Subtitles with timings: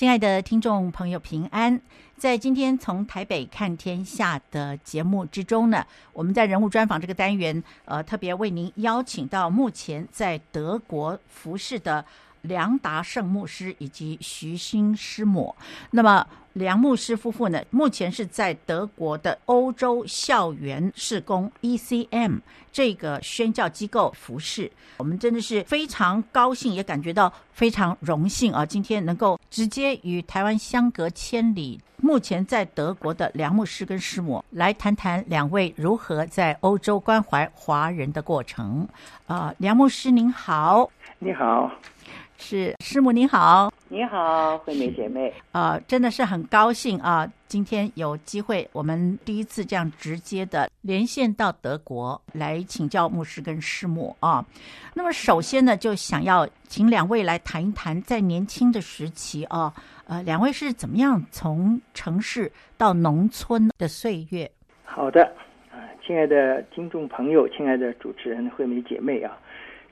[0.00, 1.78] 亲爱的听众朋友，平安！
[2.16, 12.02] 在今天从台北看天下的节目之中呢，我们在人物专访这个单元，呃，特别为您邀请到目前在德国服饰的
[12.42, 15.54] 梁达胜牧师以及徐新师母。
[15.90, 22.38] 那么，梁牧师夫妇呢，目前是在德国的欧洲校园事工 ECM
[22.72, 24.70] 这个宣教机构服侍。
[24.98, 28.66] 我们真的是非常高兴，也感觉到非常荣幸啊！
[28.66, 38.86] 今天能够直接与台湾相隔千里，目前在德国的梁牧师跟师母来谈谈两位如何在欧洲关怀华人的过程。
[39.26, 41.70] 啊、梁牧师您好，你好。
[42.40, 47.30] 是师母您好，你好，惠美姐妹，呃，真的是很高兴啊！
[47.46, 54.44] 今天有机会，我们第一次这样直接的连线到德国来请教牧师跟师母啊。
[54.94, 59.72] 那么首先呢，就想要请两位来谈一谈在年轻的时期啊，
[60.06, 64.50] 呃，两位是怎么样从城市到农村的岁月？
[64.82, 65.24] 好的，
[65.70, 69.36] 啊，亲爱的听众朋友，亲爱的主持人惠美姐妹啊。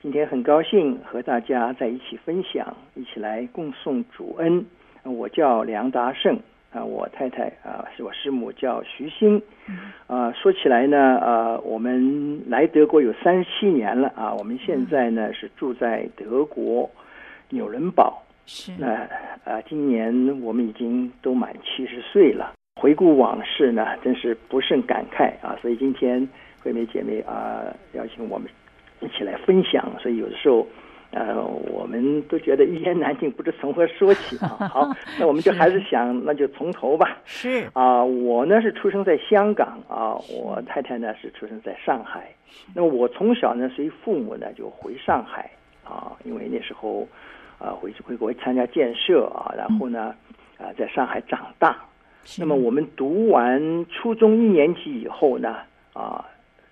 [0.01, 4.65] 今天很高兴和大家在一起分享，一起来共颂主恩。
[5.03, 6.39] 我叫梁达胜
[6.71, 9.41] 啊，我太太啊是我师母叫徐欣。
[10.07, 16.89] 啊，说起来呢，啊，我们来德国有三十七年了啊，我们现在呢是住在德国
[17.49, 18.23] 纽伦堡。
[18.45, 18.71] 是。
[18.77, 19.05] 那
[19.43, 22.53] 啊，今年我们已经都满七十岁了。
[22.79, 25.57] 回顾往事呢，真是不胜感慨啊。
[25.61, 26.25] 所以今天
[26.63, 28.47] 惠美姐妹啊邀请我们。
[29.01, 30.67] 一起来分享，所以有的时候，
[31.11, 34.49] 呃，我们都觉得一言难尽，不知从何说起啊。
[34.71, 37.17] 好，那我们就还是想，是那就从头吧。
[37.25, 42.29] 是啊，我呢是出生在香港啊，我太太呢是出生在上海。
[42.75, 45.49] 那么我从小呢随父母呢就回上海
[45.83, 47.07] 啊，因为那时候
[47.57, 50.13] 啊回回国参加建设啊，然后呢
[50.57, 51.77] 啊在上海长大。
[52.37, 55.55] 那么我们读完初中一年级以后呢
[55.93, 56.25] 啊，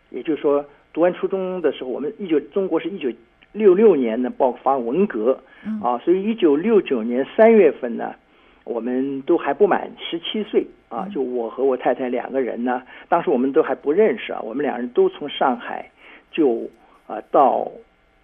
[0.09, 0.63] 也就是说。
[0.97, 3.07] 读完初中的时候，我们一九中国是一九
[3.51, 5.39] 六六年呢爆发文革，
[5.79, 8.15] 啊，所以一九六九年三月份呢，
[8.63, 15.87] 我们都还不满十七岁啊，就我和我太太两个人呢，当时我们都还不认识啊，我们两人都从上海
[16.31, 16.67] 就
[17.05, 17.71] 啊到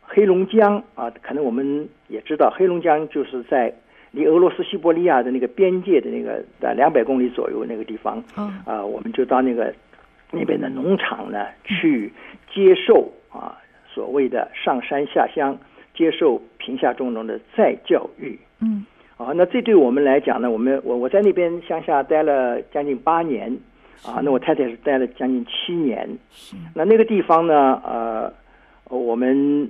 [0.01, 3.71] 黑龙江啊，可能我们也知道黑龙江就是在
[4.09, 8.17] 离俄罗斯西伯利亚的那个边界的那个在两百公里左右那个地方，
[8.65, 9.71] 啊，我们就到那个。
[10.33, 12.11] 那边的农场呢，去
[12.51, 13.55] 接受啊
[13.87, 15.55] 所谓的上山下乡，
[15.93, 18.37] 接受贫下中农的再教育。
[18.59, 18.85] 嗯，
[19.17, 23.55] 啊，那这对我们来讲呢，我们我我在那边乡下待了将近八年，
[24.03, 26.09] 啊，那我太太是待了将近七年。
[26.31, 28.33] 是，那那个地方呢，呃，
[28.89, 29.69] 我们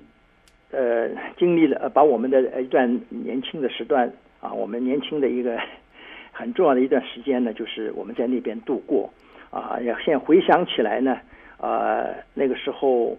[0.72, 4.10] 呃经历了把我们的一段年轻的时段
[4.40, 5.60] 啊，我们年轻的一个
[6.32, 9.12] 很重要的一段时间呢，就是我们在那边度过。
[9.54, 11.20] 啊，要现在回想起来呢，
[11.60, 13.16] 呃，那个时候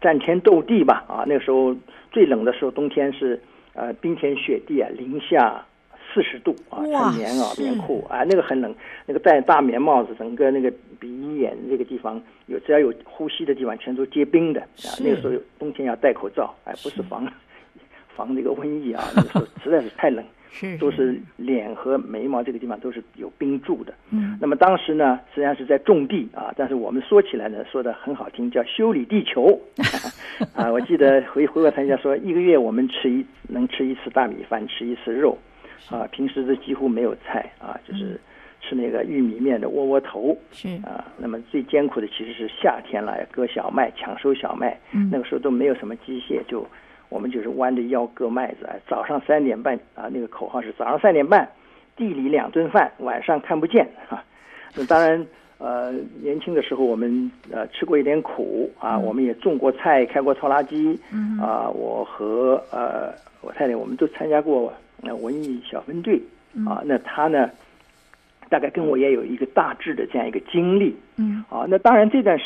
[0.00, 1.72] 战天斗地吧，啊，那个时候
[2.10, 3.40] 最冷的时候，冬天是
[3.74, 5.64] 呃冰天雪地啊，零下
[6.12, 8.74] 四十度啊，穿棉袄棉裤啊，那个很冷，
[9.06, 10.68] 那个戴大棉帽子，整个那个
[10.98, 17.30] 鼻眼这个地方有只要有呼吸的地方全都结冰的啊，那个时候冬天要戴口罩，哎，不是防是
[18.16, 20.24] 防这个瘟疫啊，那个时候实在是太冷。
[20.50, 23.94] 是，都是脸和眉毛这个地方都是有冰柱的。
[24.10, 29.60] 嗯，那么当时呢，实际上是在种地啊，但是我们说起来呢，说的很好听，叫修理地球。
[30.54, 35.36] 啊，我记得回回过头来说，一个月我们吃一能吃一次大米饭，吃一次肉。
[35.90, 38.20] 啊，平时都几乎没有菜啊，就是
[38.60, 40.36] 吃那个玉米面的窝窝头。
[40.50, 44.78] 是啊，那么最艰苦的其实是夏天了，割小麦，抢收小麦。
[44.92, 46.66] 嗯，那个时候都没有什么机械，就。
[47.08, 51.48] 我们就是弯着腰割麦子啊，早上三点半啊，那个口号是早上三点半，
[51.96, 54.22] 地里两顿饭，晚上看不见 啊。
[54.74, 55.26] 那当然，
[55.56, 55.92] 呃，
[56.22, 64.70] 年轻的时候我们呃吃过一点苦啊，嗯、我们也种过菜，开过拖拉机，嗯、啊，我和呃我太太我们都参加过
[65.02, 66.20] 呃文艺小分队
[66.66, 66.82] 啊。
[66.84, 67.50] 那他呢，
[68.50, 72.44] 大概跟我也有一个大致的这样一个经历，嗯，啊，那当然这段时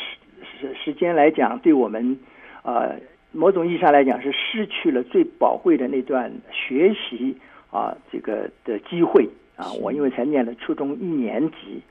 [0.61, 2.17] 时时间来讲，对我们
[2.63, 2.95] 呃。
[3.33, 7.35] 某种意义上来讲，是失去了最宝贵的那段学习
[7.71, 9.73] 啊，这个的机会啊。
[9.81, 11.83] 我因为才念了初中一年级，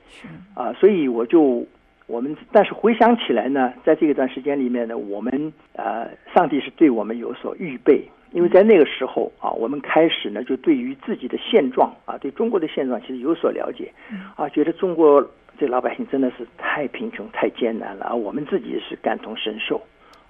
[0.54, 1.66] 啊，所以我就
[2.06, 13.92] 我们，但是回想起来呢，在这一段时间里面呢，我们呃，上帝是对我们有所预备，因为在那个时候啊，我们开始呢，就对于自己的现状啊，对中国的现状其实有所了解，
[14.36, 15.28] 啊，觉得中国
[15.58, 19.80] 这老百姓真的是太贫穷、太艰难了啊，我们自己是感同身受。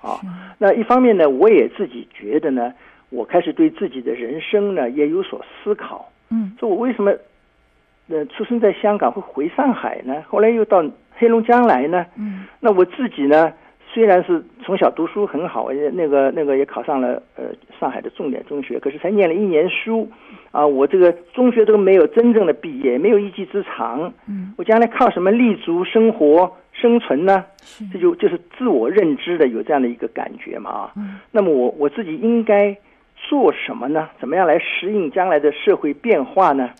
[0.02, 0.20] 啊，
[0.58, 2.72] 那一方面呢，我也自己觉得呢，
[3.10, 6.10] 我开始对自己的人生呢也有所思考。
[6.30, 7.12] 嗯，说我为什么
[8.08, 10.22] 呃出生在香港会回上海呢？
[10.28, 10.84] 后来又到
[11.16, 12.04] 黑龙江来呢？
[12.18, 13.52] 嗯，那我自己呢？
[13.94, 17.44] 虽然是从小读书很好，也那个那个也考上了呃
[17.78, 20.10] 上海的重点中学，可是才念了一年书，
[20.50, 27.44] 啊，我这个中学都没有真正的毕业，没有一技之长，嗯，我将来靠什么立足生活生存呢？
[27.92, 32.76] 这就就是自我认知的有这样的一个感觉嘛啊，嗯，那么我我自己应该
[33.16, 34.08] 做什么呢？
[34.18, 36.70] 怎么样来适应将来的社会变化呢？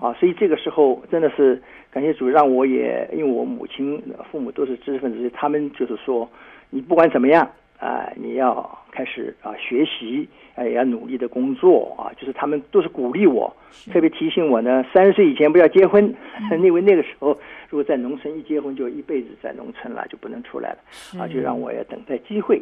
[0.00, 1.60] 啊，所以这个时候真的是
[1.90, 6.28] 感谢主，让我也因为我母亲父母都是知识分子，他们就是说。
[6.72, 7.42] 你不管怎么样
[7.80, 10.28] 啊、呃，你要开始啊学习，
[10.60, 13.50] 啊也要努力的工作啊，就是他们都是鼓励我，
[13.90, 16.14] 特别提醒我呢，三十岁以前不要结婚，
[16.50, 17.28] 嗯、 因为那个时候
[17.70, 20.78] 如果在农村一结婚就一辈子在农村了，就不能出来了，
[21.18, 22.60] 啊，就让我要等待机会。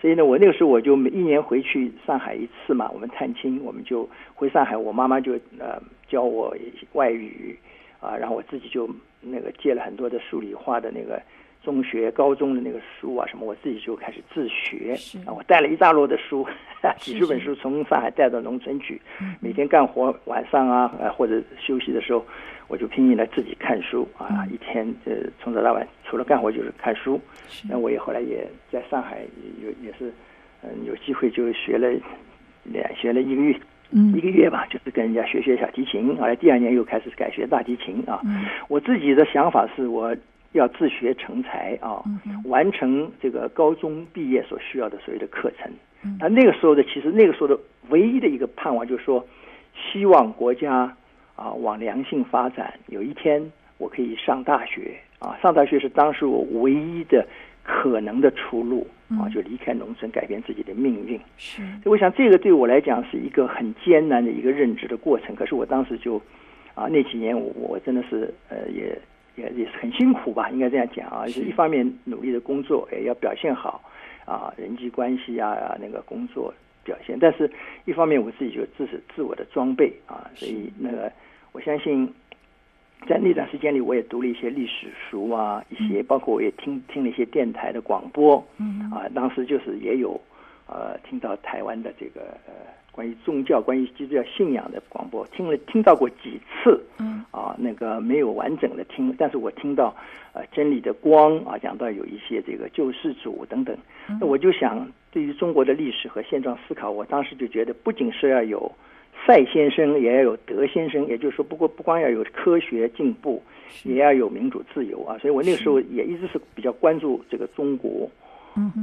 [0.00, 6.52] 所以呢，我那个时候我就每一年回去上海一次嘛，我们探亲，我们就回上海，我妈妈就呃教我
[6.94, 7.56] 外语
[8.00, 8.90] 啊，然后我自己就
[9.20, 11.22] 那个借了很多的数理化的那个。
[11.66, 14.94] 中学、高中的那个书啊，什么我自己就开始自学
[15.26, 15.34] 啊。
[15.34, 16.46] 我带了一大摞的书，
[16.96, 19.02] 几十本书从上海带到农村去。
[19.40, 22.24] 每天干活晚上啊，呃或者休息的时候，
[22.68, 24.46] 我就拼命来自己看书啊。
[24.48, 27.20] 一天呃从早到晚，除了干活就是看书。
[27.68, 29.22] 那我也后来也在上海
[29.60, 30.14] 有也是
[30.62, 31.90] 嗯有机会就学了
[32.62, 33.58] 两学了一个月，
[34.14, 36.16] 一个月吧，就是跟人家学学小提琴。
[36.16, 38.22] 后来第二年又开始改学大提琴啊。
[38.68, 40.16] 我自己的想法是我。
[40.52, 42.02] 要自学成才啊，
[42.44, 45.70] 完成这个高中毕业所需要的所谓的课程。
[46.20, 47.58] 那那个时候的，其实那个时候的
[47.88, 49.26] 唯一的一个盼望就是说，
[49.74, 50.96] 希望国家
[51.34, 52.72] 啊往良性发展。
[52.86, 53.42] 有一天
[53.76, 57.26] 我可以上大学啊，上大学是当时我唯一的
[57.64, 58.86] 可能的出路
[59.20, 61.20] 啊，就离开农村，改变自己的命运。
[61.36, 65.34] 是，所以我想这个对我来讲是一个很艰难的一个认知的过程。
[65.34, 66.22] 可是我当时就
[66.74, 68.96] 啊，那几年我我真的是呃也。
[69.36, 73.82] 也也是很辛苦吧，应该这样讲啊，就是一方面努力的工作，也要表现好
[74.24, 76.52] 啊，人际关系啊，那个工作
[76.82, 77.50] 表现，但是
[77.84, 81.12] 一方面我自己就自是自我的装备啊，所以那个
[81.52, 82.12] 我相信，
[83.06, 88.90] 在那段时间里，我也读了一些历史书啊，一些包括我也听听了一些电台的广播，嗯。
[88.90, 90.20] 啊，当时就是也有
[90.66, 92.52] 呃听到台湾的这个呃。
[92.96, 99.94] 关于宗教、关于基督教信仰的广播，听了听到过几次，嗯，啊，那个没有完整的听，但是我听到，
[100.32, 103.76] 呃，真理的光啊，讲到有一些这个救世主等等，
[104.18, 108.72] 那我就想，对于中国的历史和现状思考，我当时就觉得，不仅是要有
[109.26, 113.42] 赛先生，也要有德先生，也就是说，不过不光要有科学进步，
[113.84, 118.10] 也要有民主自由啊，所以我那个时候也一直是比较关注这个中国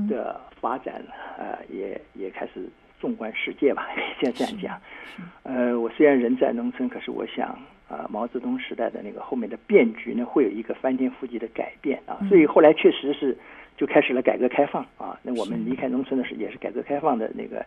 [0.07, 1.01] 的发展，
[1.39, 2.69] 呃，也也开始。
[3.03, 4.79] 纵观世界吧， 先这样讲。
[5.43, 7.49] 呃，我虽然人在农村，可是我想
[7.89, 12.17] 啊，毛泽东时代的那个后面的变局呢，会有一个翻天覆地的改变啊。
[12.29, 13.37] 所以后来确实是
[13.75, 15.19] 就开始了改革开放啊。
[15.21, 17.65] 那我们离开农村的时候，也是改革开放的那个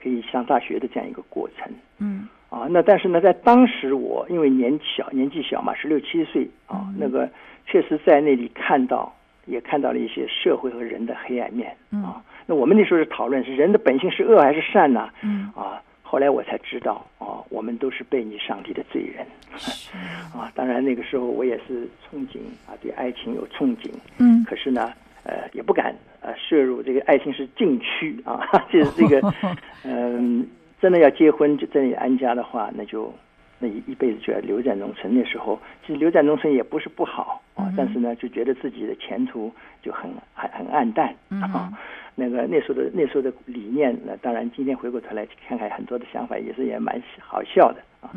[0.00, 1.68] 可以上大学的这样一个过程。
[1.98, 2.28] 嗯。
[2.48, 7.28] 啊，那但是呢，在当时我因为年小年纪小嘛，十六七岁啊，那个
[7.66, 9.12] 确实在那里看到，
[9.46, 12.22] 也看到了一些社会和人的黑暗面啊。
[12.46, 15.08] 那我们那时候是讨论是人的本性是恶还是善呢？
[15.22, 19.26] 嗯啊，后来我才知道啊，我们都是悖逆上帝的罪人。
[20.32, 22.38] 啊，当然那个时候我也是憧憬
[22.68, 23.90] 啊，对爱情有憧憬。
[24.18, 24.92] 嗯，可是呢，
[25.24, 29.34] 呃，也不敢呃涉入这个爱情是禁区啊， 就是这个，
[29.82, 30.46] 嗯、呃，
[30.80, 33.12] 真的要结婚就真的安家的话，那就
[33.58, 35.14] 那一一辈子就要留在农村。
[35.14, 41.72] 那时候其实留在农村也不是不好啊，但是呢，就觉得自己的前途就很很很暗淡啊。
[42.18, 48.10] 那个那时候的那时候的理念，那当然今天回过头来看看很多的想法，也是也蛮好笑的啊。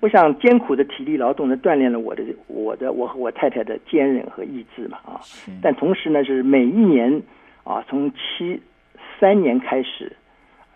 [0.00, 5.20] 我想艰苦的体力劳动呢，锻炼了我的我的我和我太太的坚韧和意志嘛啊。
[5.62, 7.22] 但同时呢，是每一年
[7.62, 8.60] 啊，从七
[9.20, 10.16] 三年开始，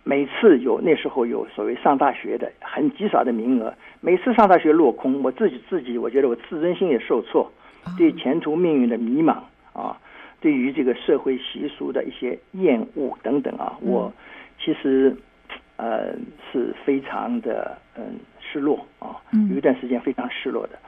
[0.05, 7.51] 每次有那时候有所谓上大学的很极少的名额，每次上大学落空，我自己自己我觉得我自尊心也受挫，
[7.97, 9.39] 对前途命运的迷茫
[9.73, 9.97] 啊。
[10.41, 14.13] 对于这个社会习俗的一些厌恶等等啊，我
[14.57, 15.17] 其实
[15.77, 16.15] 呃
[16.53, 19.19] 是非常的嗯失落啊，
[19.51, 20.79] 有一段时间非常失落的。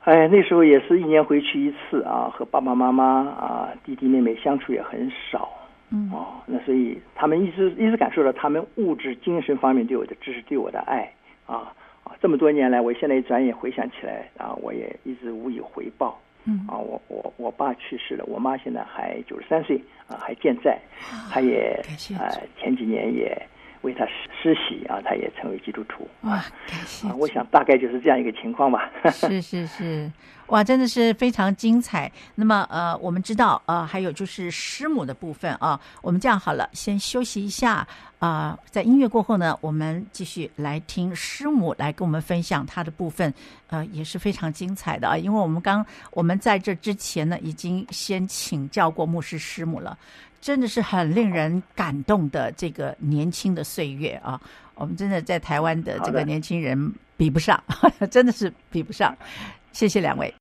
[0.00, 5.48] 哎，那时候也是一年回去一次啊，和爸爸妈妈啊、弟弟妹妹相处也很少，
[5.90, 11.10] 嗯啊，那所以他们一直一直感受到他们物质精神方面对我的支持、对我的爱
[11.46, 11.72] 啊啊，
[12.22, 16.16] 这么多年来，我现在一转眼回想起来啊，我也一直无以回报。
[16.44, 19.76] 嗯啊，我我我爸去世了，我妈现在还九十三岁
[20.08, 20.76] 啊，还健在，
[21.30, 21.80] 她也
[22.18, 23.36] 啊、呃、前几年也
[23.82, 26.08] 为他施洗啊，他也成为基督徒。
[26.22, 27.14] 哇，感谢啊！
[27.14, 28.90] 我想大概就是这样一个情况吧。
[29.10, 30.10] 是是是，
[30.46, 32.10] 哇，真的是非常精彩。
[32.34, 35.80] 那么呃，我们知道呃，还有就是师母的部分啊。
[36.00, 37.86] 我们这样好了，先休息一下
[38.18, 43.32] 啊，呃，在音乐过后呢，我们继续来听师母来跟我们分享她的部分，
[43.68, 45.16] 呃，也是非常精彩的啊。
[45.16, 49.98] 因为我们刚我们在这之前呢，已经先请教过牧师师母了。
[50.42, 54.38] 真的是很令人感动的这个年轻的岁月啊！
[54.74, 57.62] 我们真的在台湾的这个年轻人比不上，
[58.10, 59.16] 真的是比不上。
[59.70, 60.34] 谢谢两位。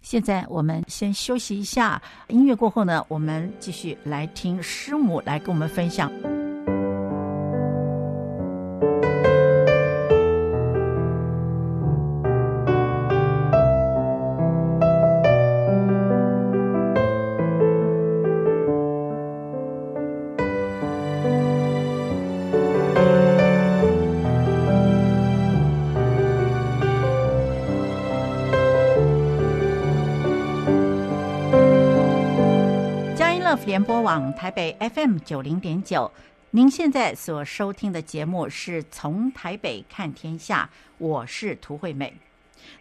[0.00, 6.08] 现在我们先休息一下，音乐过后呢，我们继续来听师母来跟我们分享。
[33.88, 36.12] 播网台北 FM 九零点九，
[36.50, 40.68] 您现在所收听的节目是从台北看天下，
[40.98, 42.14] 我是涂惠美。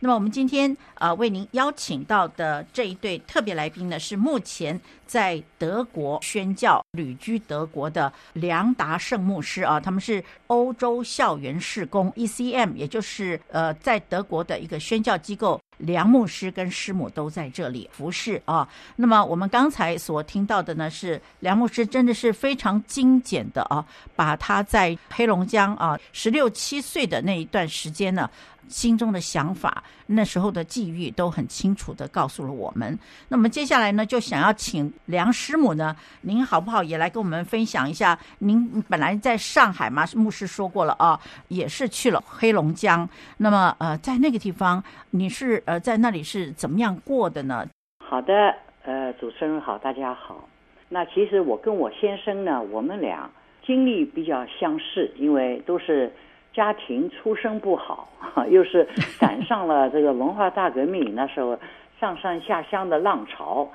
[0.02, 15.58] 那么我们今天呃为您邀请到的这一对特别来宾呢，是目前在德国宣教、旅居德国的梁达胜牧师啊，他们是欧洲校园事工 ECM，也就是呃在德国的一个宣教机构。
[15.78, 18.68] 梁牧师跟师母都在这里服侍啊。
[18.96, 28.30] 那么我们刚才所听到的呢，是梁牧师真的是非常精简的啊，把他在黑龙江啊十六七岁的那一段时间呢，
[28.68, 32.98] 心中的想法，那时候的际遇都很清楚的告诉了我们。
[33.28, 38.18] 那么接下来呢，就想要请梁师母呢，您好不好也来跟我们分享一下？
[38.40, 41.20] 您本来在上海嘛，牧师说过了啊，
[41.50, 43.08] 也是去了黑龙江。
[43.38, 47.68] 那么呃，在那个地方，你是呃在那里是怎么样过的呢？
[48.00, 50.48] 好的，呃，主持人好，大家好。
[50.88, 53.30] 那其实我跟我先生呢，我们俩
[53.66, 56.12] 经历比较相似，因为都是。
[56.54, 58.10] 家庭出身不好，
[58.50, 58.88] 又是
[59.20, 61.56] 赶上了这个文化大革命， 那时候
[62.00, 63.70] 上山下乡的浪潮，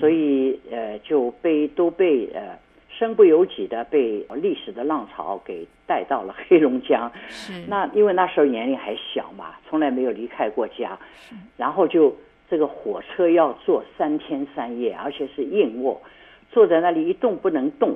[0.00, 2.56] 所以呃就被都被呃
[3.02, 7.10] 身不由己的被历史的浪潮给带到了黑龙江。
[7.66, 10.96] 那因为那时候年龄还小嘛，从来没有离开过家，
[11.56, 12.16] 然后就
[12.48, 16.00] 这个火车要坐三天三夜，而且是硬卧，
[16.52, 17.90] 坐在那里一动不能动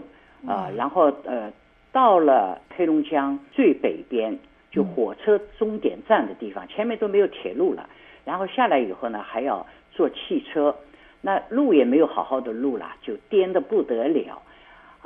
[0.45, 1.53] 啊、呃，然后呃。
[1.93, 4.39] 到了黑龙江最北边，
[4.71, 7.89] 就火车终点站的地方，前面都没有铁路了。
[8.23, 10.77] 然后下来以后呢，还要坐汽车，
[11.23, 14.43] 那路也没有好好的路了，就颠得不得了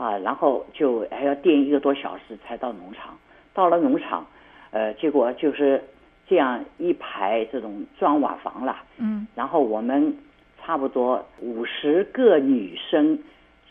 [0.00, 0.18] 啊！
[0.18, 3.16] 然后就还要颠一个多小时才到农场。
[3.52, 4.26] 到了农场，
[4.70, 5.82] 呃，结果就是
[6.26, 8.76] 这样一排这种砖瓦房了。
[8.96, 9.26] 嗯。
[9.34, 10.16] 然后我们
[10.60, 13.18] 差不多五十个女生。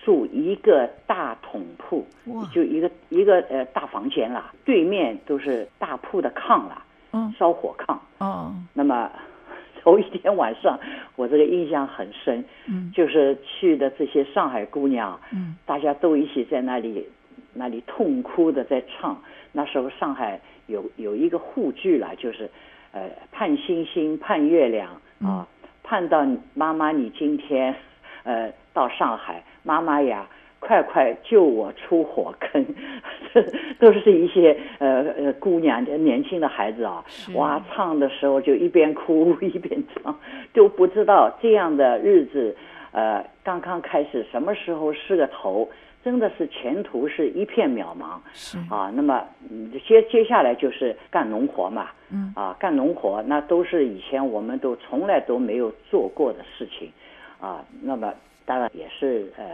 [0.02, 2.08] 住一个大桶铺，
[2.54, 6.82] 就一个一个呃大房间啦，对面都是大铺的炕啦，
[7.12, 7.98] 嗯，烧火炕。
[8.20, 9.12] 哦，那么
[9.84, 10.80] 头一天晚上，
[11.16, 17.08] 我这个印象很深，嗯， 就是去的这些上海姑娘，嗯，大家都一起在那里
[17.54, 19.20] 那里痛哭的在唱。
[19.52, 22.50] 那时候上海有有一个沪剧啦，就是
[22.92, 24.90] 呃盼星星盼月亮
[25.24, 25.48] 啊，
[25.84, 27.74] 盼到妈妈你今天
[28.24, 29.44] 呃到上海。
[29.64, 30.26] 妈妈呀，
[30.60, 32.66] 快快救我出火坑！
[33.80, 40.14] 都是一些呃呃姑娘的年轻的孩子啊，哇，唱的时候就一边哭一边唱，
[40.54, 42.56] 都不知道这样的日子，
[42.92, 45.68] 呃，刚刚开始，什么时候是个头？
[46.04, 48.18] 真的是前途是一片渺茫。
[48.34, 49.24] 是啊，那么
[49.88, 56.92] 接接下来就是干农活嘛，嗯啊，干农活那都是以前我们都从来都没有做过的事情，
[57.40, 58.14] 啊，那么。
[58.46, 59.46] 当然也是呃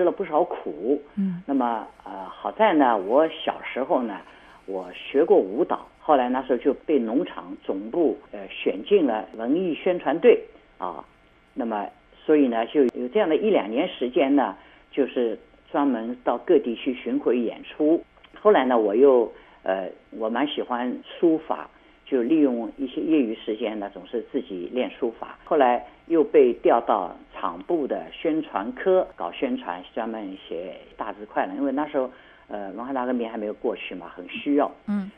[0.00, 4.18] 吃了不少苦，嗯，那么呃好在呢，我小时候呢，
[4.64, 10.42] 我学过舞蹈，后来那时候就被农场总部呃选进了文艺宣传队
[10.78, 11.04] 啊，
[11.52, 11.86] 那么
[12.24, 14.56] 所以呢就有这样的一两年时间呢，
[14.90, 15.38] 就是
[15.70, 18.02] 专门到各地去巡回演出。
[18.40, 19.30] 后来呢，我又
[19.64, 21.68] 呃我蛮喜欢书法。
[22.06, 25.38] 就利用一些业余时间呢，总是自己练书法。
[25.44, 31.54] 后来又被调到厂部的宣传科搞宣传，专门写大字快了。
[31.54, 32.10] 因为那时候，
[32.48, 34.68] 呃，文化大革命还没有过去嘛，很需要。
[34.88, 35.08] 嗯。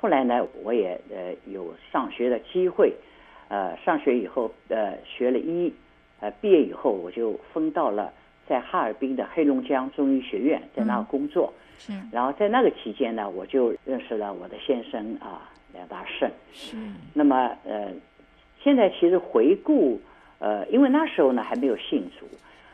[0.00, 2.92] 后来呢，我也呃有上学的机会，
[3.46, 5.72] 呃，上学以后呃学了医，
[6.18, 8.12] 呃毕业以后我就分到了
[8.48, 11.52] 在哈尔滨的黑龙江中医学院在那工作。
[11.78, 11.92] 是。
[12.10, 16.28] 然后在那个期间呢，我就认识了我的先生啊，梁大胜。
[16.52, 16.76] 是。
[17.14, 17.92] 那么呃，
[18.60, 20.00] 现在其实回顾
[20.42, 22.26] 呃，因为那时候呢还没有信主，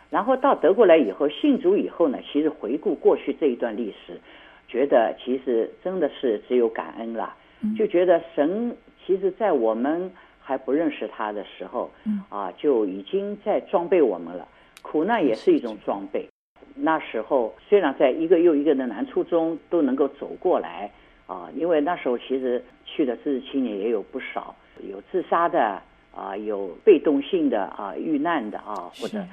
[0.08, 4.18] 然后到德国来以后信主以后呢，其实回顾过去这一段历史，
[4.66, 7.34] 觉得其实真的是只有感恩了，
[7.76, 10.10] 就觉得神其实在我们。
[10.48, 11.90] 还不认识他的时候，
[12.30, 14.48] 啊，就已经在装备我们了。
[14.80, 16.26] 苦难也是一种装备。
[16.74, 20.90] 那时候虽然在一个又一个的难处中都能够走过来，
[21.26, 24.56] 啊，因为那时候其实去的知识青年也有不少，
[24.90, 25.82] 有自杀的
[26.18, 29.24] 啊，有被动性的啊，遇难的啊，或者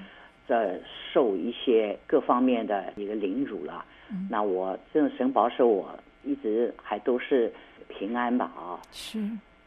[0.48, 0.80] 在
[1.12, 3.84] 受一些各方面的一个凌辱了。
[4.30, 7.52] 那我这种神保守我一直还都是
[7.88, 8.80] 平安吧啊。
[8.92, 9.20] 是。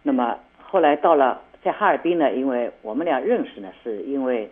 [0.03, 0.39] 那么。
[0.71, 4.47] 后来到了在哈尔滨呢，因为我们俩认识呢，是因为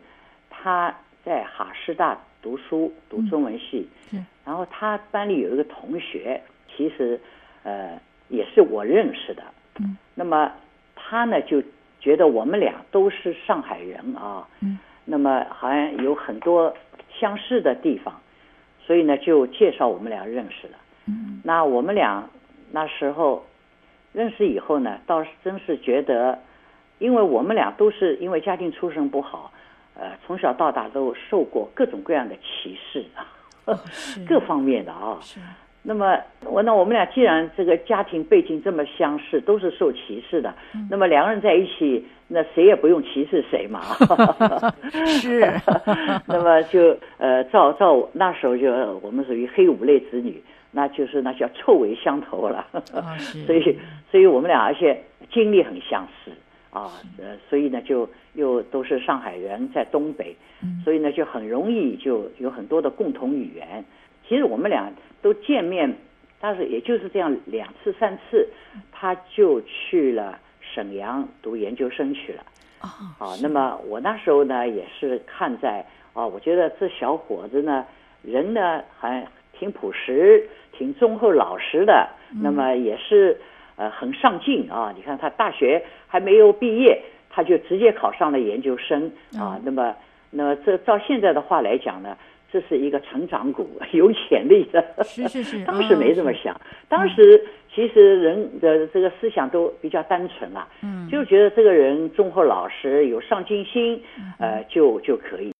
[0.48, 6.40] 他在哈师大读书，读中文系，嗯，然后他班里有一个同学，
[6.74, 7.20] 其实
[7.64, 9.42] 呃也是我认识的，
[9.78, 10.50] 嗯，那么
[10.94, 11.62] 他呢就
[12.06, 16.72] 觉得我们俩都是上海人啊，嗯，那么好像有很多
[17.18, 18.14] 相似的地方，
[18.78, 22.30] 所以呢就介绍我们俩认识了，嗯，那我们俩
[22.70, 23.44] 那时候。
[24.12, 26.38] 认识以后呢，倒是真是觉得，
[26.98, 29.52] 因为我们俩都是因为家庭出身不好，
[29.94, 33.28] 呃，从小到大都受过各种各样的歧视啊，
[33.66, 33.78] 哦、
[34.26, 35.20] 各方面的啊。
[35.86, 35.88] 是。
[35.88, 43.80] 那么我那我们俩既然这个家庭背景这么相似，都是受歧视的，嗯、那么两个人在一起，那谁也不用歧视谁嘛。
[45.06, 45.48] 是。
[46.26, 48.70] 那么就呃，照照那时候就
[49.02, 50.42] 我们属于黑五类子女。
[50.72, 53.00] 那就是那叫臭味相投了， 哦、
[53.46, 53.78] 所以，
[54.10, 55.02] 所以我们俩而且
[55.32, 56.30] 经历很相似
[56.68, 63.82] 啊，呃，所以呢，就又都是上海人，在东北，嗯、所以呢，就很容易就有很多的共同语言。
[64.28, 64.90] 其实我们俩
[65.22, 65.96] 都见面，
[66.40, 68.48] 但是也就是这样两次三次，
[68.92, 72.42] 他就去了沈阳读研究生去了。
[72.80, 77.84] 哦、啊，那么我那时候呢，也是看在啊，我觉得这小伙子呢，
[78.22, 80.48] 人呢还挺朴实。
[80.78, 82.06] 挺忠厚老实的，
[82.42, 83.40] 那么也是
[83.76, 84.92] 呃很上进啊。
[84.94, 89.58] 你看他大学还没有毕业，他就直接考上了研究生啊。
[89.64, 89.96] 那么，
[90.28, 92.14] 那么这照现在的话来讲呢，
[92.56, 94.82] 这是一个成长股， 有潜力的。
[95.04, 95.62] 是是是。
[95.66, 104.02] 当时没这么想，当时其实人的这个思想都比较单纯了，嗯，就觉得这个人忠厚老实，有上进心，
[104.38, 105.52] 呃，就就可以。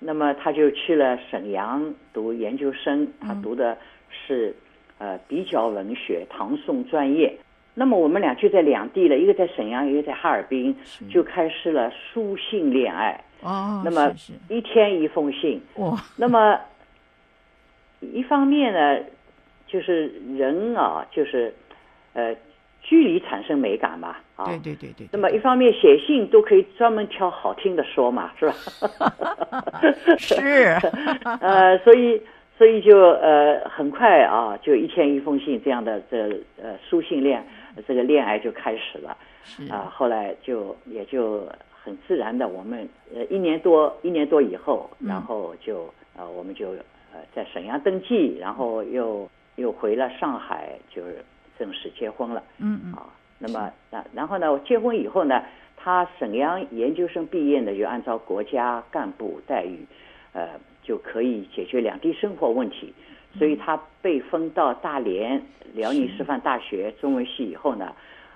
[0.00, 3.78] 那么他就去了沈阳读研究生，他读的。
[4.26, 4.54] 是，
[4.98, 7.34] 呃，比较文学，唐宋专业。
[7.74, 10.76] 那么我们俩就在两地了，一个在沈阳，一个在哈尔滨，
[11.10, 13.18] 就开始了书信恋爱。
[13.40, 14.12] 哦，那么
[14.48, 15.60] 一天一封信。
[15.76, 16.60] 哇，那么
[18.00, 18.98] 一方面呢，
[19.66, 21.54] 就是人啊，就是
[22.12, 22.36] 呃，
[22.82, 24.16] 距离产生美感嘛。
[24.36, 25.08] 啊，对对对对。
[25.10, 28.54] 那么一方面写信都可以专门挑好听的说嘛，是吧？
[30.18, 30.76] 是。
[31.40, 32.20] 呃，所以。
[32.58, 36.28] 所以就呃很快啊，就一天一封信这样的这
[36.62, 37.44] 呃书信恋
[37.86, 39.16] 这个恋爱就开始了，
[39.70, 46.70] 啊，后来就也就很自然的，我们呃一年多一年多以后，然后就呃我们就
[47.12, 51.24] 呃在沈阳登记，然后又又回了上海，就是
[51.58, 52.42] 正式结婚了。
[52.58, 53.06] 嗯嗯啊，
[53.38, 55.42] 那么那然后呢，结婚以后呢，
[55.76, 59.86] 他沈阳研究生毕业呢，就按照国家干部待遇，
[60.32, 60.48] 呃。
[60.84, 62.92] 就可以解决两地生活问题，
[63.38, 65.42] 所以他被分到大连
[65.74, 67.92] 辽宁师范大学中文系以后呢，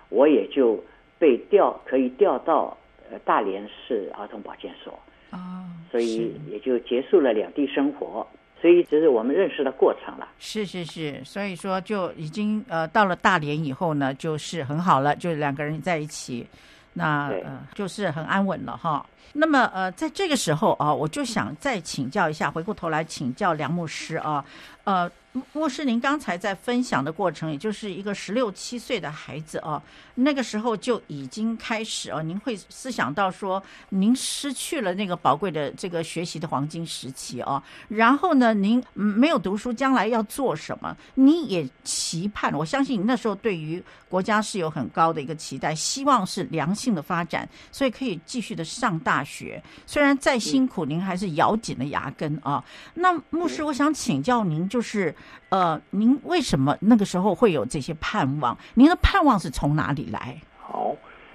[0.08, 0.82] 我也就
[1.18, 2.76] 被调可以调到
[3.10, 4.98] 呃大连市儿童保健所。
[5.30, 8.26] 啊，所以也就结束了两地生活，
[8.60, 10.28] 所以这是我们认识的过程了。
[10.38, 16.46] 是是是，所以说就已经呃到了大连以后呢，就是很好了，就两个人在一起，
[16.94, 19.04] 那呃就是很安稳了哈。
[19.32, 24.42] 那么，呃，在这个时候啊，我就想再请教一下，回过头来请教梁牧师啊，
[24.86, 25.10] 呃。
[25.52, 29.82] 牧师，您刚才在分享的过程，也就是一个十六七岁的孩子哦，
[30.14, 40.96] 那个时候就已经开始哦，您会思想到说，您失去了那个宝贵的这个学习的黄金时期哦，然后呢，您没有读书，将来要做什么？
[41.12, 49.62] 你也期盼，我相信你那时候对于国家是有很高的一个期待，希望是良性的发展，所以可以继续的上大学。
[49.86, 52.64] 虽然再辛苦，您还是咬紧了牙根啊。
[52.94, 55.14] 那牧师，我想请教您，就是。
[55.48, 58.58] 呃，您为什么那个时候会有这些盼望？
[58.74, 60.36] 您的盼望是从哪里来？
[60.58, 60.94] 好，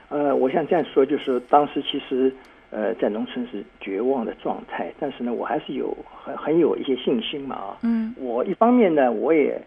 [0.09, 2.31] 呃，我想这样说，就是当时其实，
[2.71, 7.77] 呃，在农村是绝望的状态，但是呢，我还是有很很有一些信心嘛啊。
[7.83, 9.59] 嗯，我一方面呢，我也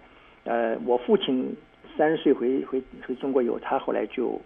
[0.45, 1.57] 呃，我父亲
[1.97, 4.39] 三十岁回回回中国以后，他后来就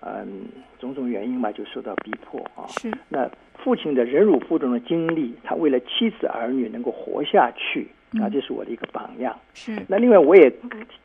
[0.00, 0.44] 嗯
[0.78, 2.68] 种种原因嘛，就受到逼迫啊。
[2.68, 2.92] 是。
[3.08, 3.28] 那
[3.64, 7.88] 父亲的忍辱负重的经历，他为了妻子儿女能够活下去
[8.20, 9.34] 啊，这是我的一个榜样。
[9.54, 9.76] 是。
[9.88, 10.50] 那另外我也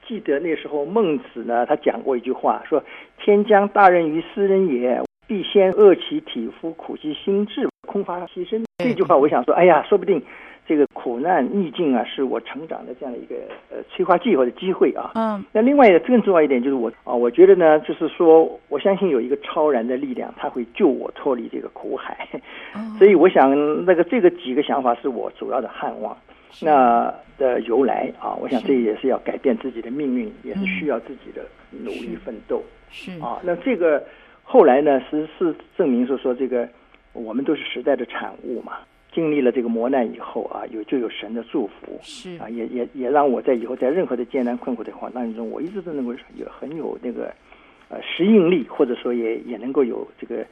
[0.08, 2.84] 记得那时候孟子呢，他讲过一句话，说
[3.20, 8.62] ：“天将大任于斯人也。”必先饿其体肤，苦其心志，空乏其身。
[8.80, 10.22] 这句话，我想说，哎呀，说不定
[10.68, 13.36] 这个苦难逆境啊，是我成长的这样的一个
[13.72, 15.12] 呃催化剂或者机会啊。
[15.16, 15.44] 嗯。
[15.54, 22.28] 那另外更重要一点就是我啊，我觉得呢，就是说，我相信有一个超然的力量，它会救我脱离这个苦海。
[22.76, 22.92] 嗯。
[23.00, 23.50] 所以我想，
[23.86, 26.16] 那个这个几个想法是我主要的盼望。
[26.62, 32.62] 那的由来啊，我想这也是要改变自己的命运，也是需要自己的努力奋斗。
[32.90, 33.12] 是。
[33.20, 34.04] 啊，那这个。
[34.46, 36.68] 后来呢，是是证明说说这个，
[37.14, 38.74] 我们都是时代的产物嘛。
[39.14, 47.34] 经历了这个磨难以后啊，有就有神的祝福，是啊，也也也让我在以后在任何的艰难困苦的环境中，我一直都能够有很有那个
[47.88, 50.46] 呃适应力，或者说也也能够有这个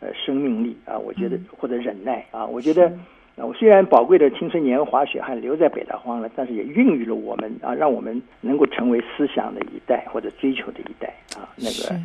[0.00, 0.98] 呃生命力啊。
[0.98, 2.92] 我觉得或者忍耐啊，我觉得
[3.38, 12.00] 啊，我虽然宝贵的青春年华血汗留在北大荒了，但是也孕育了我们啊，让我们能够成为思想的一代或者追求的一代啊，那个。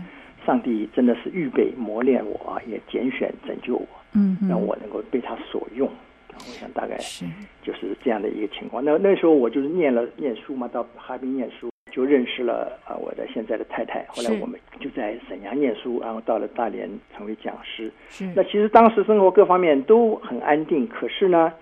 [0.46, 5.90] 上帝真的是预备磨练我啊，也拣选拯救我，嗯，让我能够被他所用。
[6.36, 7.24] 我想大概是
[7.62, 8.84] 就是这样的一个情况。
[8.84, 14.04] 那那时候我就是念了念书嘛，到哈尔滨念书，就认识了啊我的现在的太太。
[14.10, 17.92] 后来我们就在沈阳念书，然后到了大连成为讲师。
[18.36, 21.54] 那其实当时生活各方面都很安定，可是呢，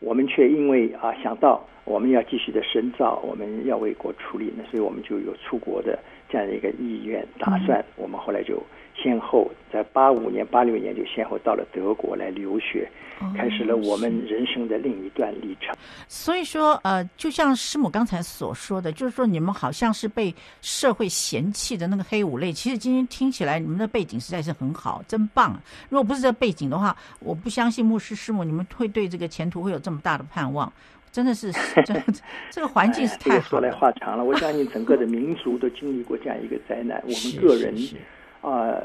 [0.00, 5.98] 我们却因为啊想到我们要继续的深造，我们要为国出力，那所以我们就有出国的。
[6.28, 8.62] 这样的一个意愿打算，我们后来就
[8.94, 12.88] 先后在八五年、八六年就先后到了德国来留学，
[13.36, 15.74] 开始了我们人生的另一段历程。
[16.06, 22.52] 所以说，呃，就像师母刚才所说的，就是说你们好像是被社会嫌弃的那个黑五类。
[22.52, 25.58] 其实今天听起来，你们的背景实在是很好，真棒。
[25.88, 30.70] 如果不是这背景的话，我不相信牧师师母你们会对这个前途会有这么大的盼望。
[31.10, 31.50] 真的是，
[31.84, 31.94] 这
[32.50, 33.42] 这个环境是太好了。
[33.42, 37.02] 说来话长了，我相信整个的民族都经历过这样一个灾难。
[37.06, 37.74] 我们个人
[38.40, 38.80] 啊，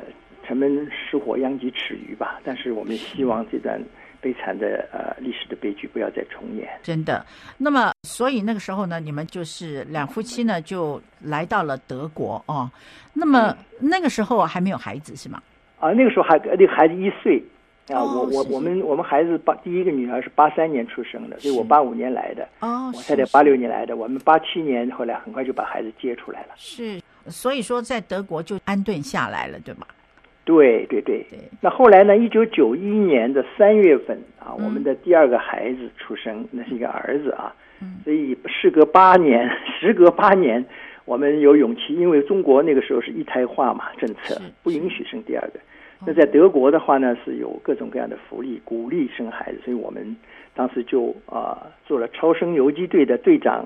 [0.48, 2.40] 城门失火殃及池鱼吧。
[2.44, 3.82] 但是我们希望这段
[4.20, 6.68] 悲惨的呃历史的悲剧不要再重演。
[6.82, 7.26] 真的。
[7.58, 12.70] 那么，所以那个时候呢，你们就是两夫妻呢，就来到了德国哦。
[13.14, 15.42] 那么那个时候还没有孩子是吗？
[15.80, 17.44] 啊，那个时候还那个孩子一岁。
[17.90, 22.48] 啊，我我我们我们孩子八第一个女儿是八三年出生的，所以我八五年来的。
[22.62, 26.50] 哦，我太太八六年来的，我们八七年后来很快就把孩子接出来了。
[26.56, 29.86] 是，所以说在德国就安顿下来了，对吗？
[30.46, 31.26] 对对对。
[31.30, 31.40] 对。
[31.60, 32.16] 那后来呢？
[32.16, 37.54] 一九九一年的三月份啊，我们的第二个孩子出生，那是一个儿子啊。
[37.82, 38.00] 嗯。
[38.06, 40.64] 所以事隔八年， 时隔八年，
[41.04, 45.60] 我们有勇气，因为中国那个时候是一胎化嘛，政策不允许生第二个。
[46.06, 50.16] 那在德国的话呢，是有各种各样的福利，鼓励生孩子，所以我们
[50.54, 53.66] 当时就啊、呃、做了超生游击队的队长。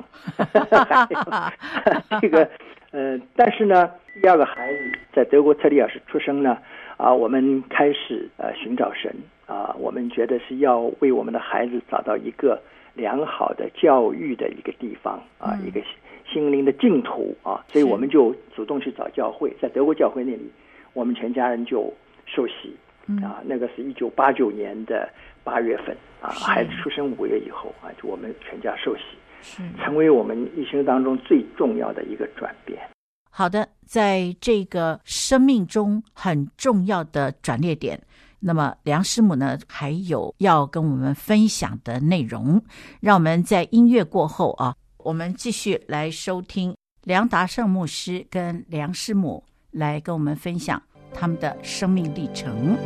[2.21, 2.47] 这个
[2.91, 3.89] 呃，但是呢，
[4.21, 4.79] 第二个孩子
[5.13, 6.51] 在德国特里尔市出生呢，
[6.97, 9.11] 啊、呃，我们开始呃寻找神
[9.47, 12.61] 啊、呃，我们觉得是要为我们的孩子找到一个
[12.93, 15.81] 良好的教育的一个地方啊、呃，一个
[16.31, 20.51] 心灵的净土啊，所以我们就主动去找教会，在德国教会那里，
[20.93, 21.91] 我们全家人就。
[22.27, 22.75] 受洗。
[23.23, 25.09] 啊，那个是一九八九年的
[25.41, 29.03] 八月份啊，孩子出生五个月以后啊，就我们全家受洗，
[29.41, 29.63] 是。
[29.81, 32.77] 成为我们一生当中最重要的一个转变。
[33.29, 37.97] 好的，在这个生命中很重要的转捩点，
[38.41, 42.61] 那么梁师母呢，还有要跟我们分享的内容，
[42.99, 50.83] 让我们在音乐过后啊，我们继续来收听梁达胜牧师跟梁师母来跟我们分享。
[51.13, 52.77] 他们的生命历程。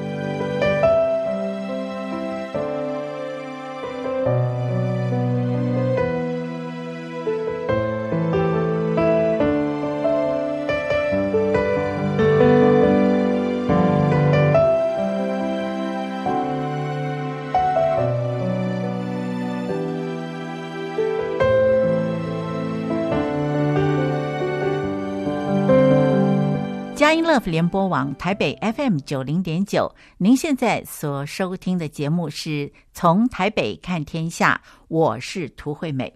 [27.11, 36.13] 欢迎 Love 联播网台北 FM 九零点九，您现在所收听的节目是从台北看天下，我是涂惠美。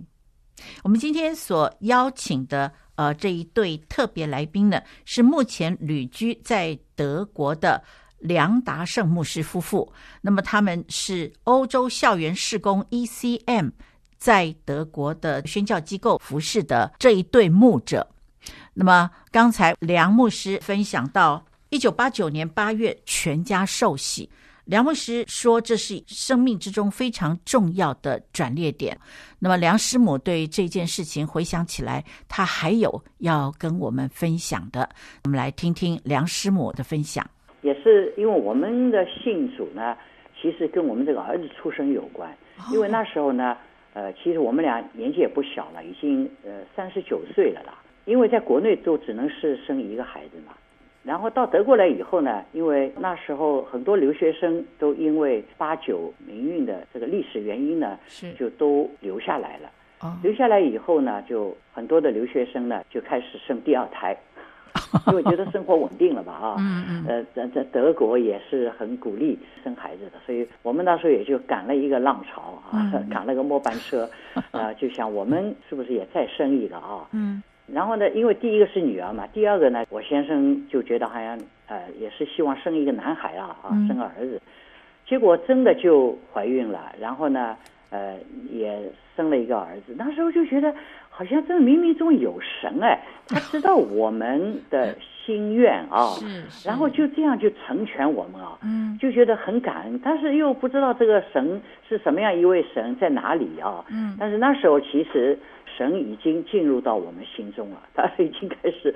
[0.83, 7.83] 我们今天所邀请的呃这一对特别来宾呢，是目前旅居在德国的
[8.19, 9.91] 梁达胜牧师夫妇。
[10.21, 13.71] 那么他们是欧洲校园事工 ECM
[14.17, 18.14] 在德国的宣教机构服侍的这一对牧者。
[18.77, 24.29] 那么刚才梁牧师分享到，一九八九年八月全家受洗。
[24.65, 28.97] 梁牧师说：“这是生命之中非常重要的转捩点。”
[29.39, 34.89] 那么梁师母对这件事情回想起来，她还有要跟我们分享的。
[35.23, 37.23] 我们来听听梁师母的分享。
[37.61, 39.95] 也是因为我们的信主呢，
[40.41, 42.35] 其实跟我们这个儿子出生有关。
[42.73, 43.55] 因为那时候呢，
[43.93, 47.73] 呃，其实我们俩年纪也不小了，已经呃三十九岁了啦。
[48.05, 50.53] 因为在国内都只能是生一个孩子嘛。
[51.03, 59.69] 然后到德国来以后呢，因为那时候很多留学生都因为八九民运的这个历史原因呢，是就都留下来了。
[60.01, 64.17] 哦，留下来以后呢，就很多的留学生呢就开始生第二胎，
[65.07, 66.55] 因为觉得生活稳定了吧啊。
[66.57, 67.05] 嗯嗯。
[67.07, 74.09] 呃，在在德国也是很鼓励生孩子的，所以我们那时候也就赶了一个浪潮啊， 赶了个末班车，
[74.49, 77.07] 啊，就想我们是不是也再生一个啊？
[77.11, 77.43] 嗯。
[77.67, 84.39] 然后呢，因为第一个是女儿嘛，第二个呢，我先生就觉得好像呃也是希望生一个男孩啊啊，生个儿子，
[85.07, 87.57] 结果真的就怀孕了，然后呢，
[87.89, 88.17] 呃
[88.51, 88.79] 也
[89.15, 89.95] 生了一个儿子。
[89.97, 90.71] 那时候就觉得
[91.09, 96.13] 好像这冥冥中有神哎， 他知道我们的心愿啊，
[96.63, 105.35] 然后就这样就成全我们啊，嗯，就觉得很感恩，但是又不知道这个神是什么样一位神在哪里啊，嗯，但是那时候其实。
[105.77, 108.93] 神已经进入到我们心中了， 他已经开始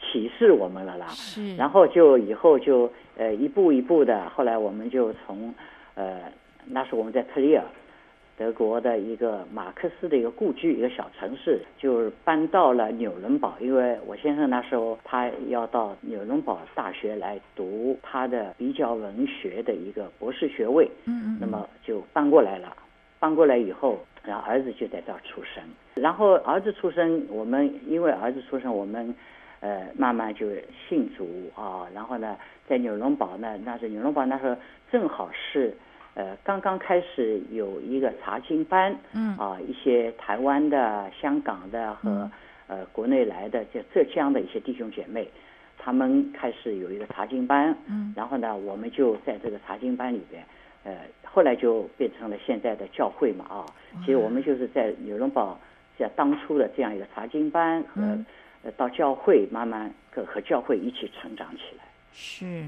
[0.00, 1.06] 启示我们了啦。
[1.08, 5.52] 是，然后就以后就呃一步一步的，后来我们就从
[5.94, 6.20] 呃
[6.66, 7.64] 那时候我们在特里尔，
[8.36, 20.88] 德国的一个马克思的一个故居，一个小城市，就搬到了纽伦堡，因为我先生那时候他要到纽伦堡大学来读他的比较文学的一个博士学位。
[21.06, 22.72] 嗯嗯，那么就搬过来了。
[23.20, 25.62] 搬过来以后，然后儿子就在这儿出生。
[25.94, 29.14] 然后儿子出生，我们因为儿子出生，我们
[29.60, 30.46] 呃慢慢就
[30.86, 31.88] 信主啊。
[31.94, 32.36] 然后呢，
[32.68, 34.54] 在纽伦堡呢，那是纽伦堡那时候
[34.92, 35.74] 正好是
[36.14, 42.30] 呃刚刚开始有一个查经班，嗯啊，一些台湾的、香港的和
[42.66, 45.26] 呃国内来的，就浙江的一些弟兄姐妹，
[45.78, 50.44] 他们开始有一个查经班，嗯，然后呢，我们就在这个查经班里边。
[50.84, 50.94] 呃，
[51.38, 53.64] 后来就变成了现在的教会嘛啊，
[54.00, 55.56] 其实我们就是在纽伦堡，
[55.96, 58.26] 在当初的这样一个查经班和、嗯、
[58.76, 61.84] 到教会，慢慢和和教会一起成长起来。
[62.12, 62.66] 是，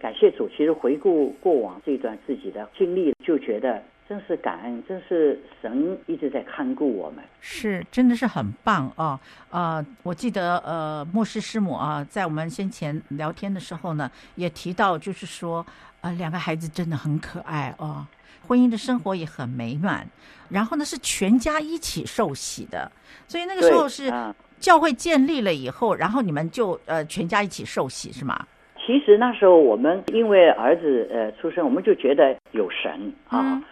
[0.00, 0.48] 感谢主。
[0.48, 7.22] 其实回顾过往这段自己的经历，就觉得真是感恩，真是神一直在看顾我们。
[7.40, 9.20] 是，真的是很棒啊！
[9.50, 15.64] 啊、呃，我记得呃，牧师师母啊，在我们先前聊天的时候呢，也提到，就是说。
[16.00, 18.06] 啊、呃，两个孩子真的很可爱哦，
[18.46, 20.06] 婚姻的生活也很美满。
[20.48, 22.90] 然后呢，是全家一起受洗的，
[23.28, 24.12] 所以那个时候是
[24.58, 28.46] 教会建立了以后，然后你们就呃全家一起受洗是吗？
[28.84, 32.90] 其实那时候我们因为儿子呃出生，我们就觉得有神
[33.28, 33.62] 啊，嗯、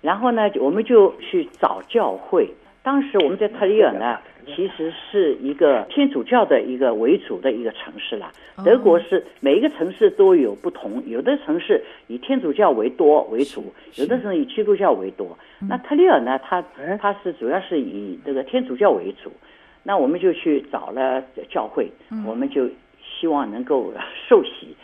[0.00, 2.52] 然后呢，我们就去找教会。
[2.82, 4.18] 当时我们在特里尔呢。
[4.54, 8.30] 其实是一个天主教的一个为主的一个城市啦。
[8.64, 15.36] 德国是每一个城市都有不同，有的城市以天主教为多为主，有的城市以基督教为多。
[15.68, 16.64] 那特里尔呢，它
[17.00, 19.30] 它是主要是以这个天主教为主。
[19.82, 21.88] 那我们就去找了教会，
[22.26, 22.68] 我们就
[23.00, 23.92] 希望能够
[24.28, 24.74] 受洗。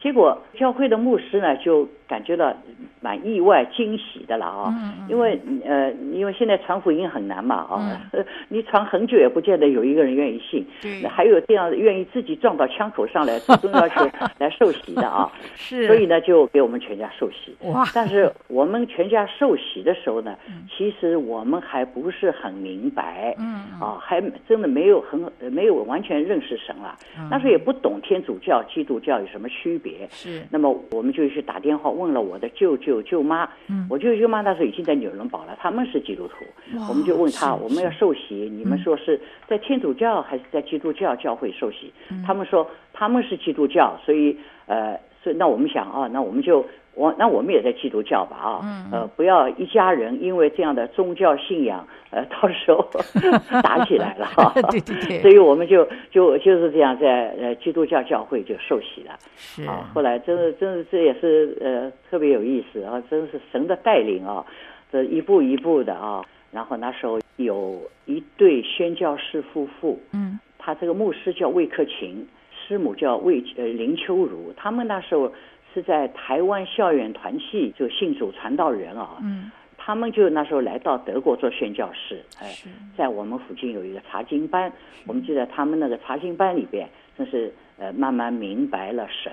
[0.00, 2.54] 结果教会的牧师呢，就感觉到
[3.00, 8.00] 蛮意外惊喜的了啊，因为呃，因为现在传福音很难嘛啊，
[8.48, 10.64] 你传很久也不见得有一个人愿意信，
[11.02, 14.08] 那还有这样愿意自己撞到枪口上来，主动要求
[14.38, 17.56] 来受洗的啊，是，所以呢，就给我们全家受洗。
[17.68, 17.84] 哇！
[17.92, 20.36] 但是我们全家受洗的时候呢，
[20.70, 25.20] 其实我们还不是很明白，嗯啊，还真的没有很
[25.52, 26.94] 没有完全认识神了，
[27.30, 29.87] 那时候也不懂天主教、基督教有什么区别。
[30.10, 36.44] 是，那么我们就去打电话问了我的舅舅舅妈，嗯，我舅舅舅妈那时候已经在纽伦堡了，他们是基督徒，
[36.88, 41.92] 我们就问他，我们要受洗，你们说是在天主教还是在基督教教会受洗？
[42.26, 46.64] 他们说他们是基督教，所以呃，所以那我们想啊，那我们就。
[46.98, 52.84] 我那我们也在基督教吧啊，呃，不要一家人因为这样的宗教信仰，呃，到时候
[53.62, 54.52] 打起来了哈。
[54.72, 55.20] 对对对。
[55.22, 59.16] 所以我们就就就是这样在呃基督教教会就受洗了。
[59.36, 59.62] 是。
[59.64, 64.44] 啊，后来真的真的这也是呃特别有意思啊，真是神的带领啊，
[64.90, 66.20] 这一步一步的啊。
[66.50, 72.26] 然后那时候有一对宣教士夫妇，嗯，他这个牧师叫魏克勤，
[72.66, 75.30] 师母叫魏呃林秋如，他们那时候。
[75.78, 82.52] 是在台湾校园团契，就信主传道人啊，嗯，他们就那时候来到德国做宣教师，哎，
[82.96, 84.72] 在我们附近有一个查经班，
[85.06, 89.32] 我们就在他们那个查经班里边，真是呃慢慢明白了神，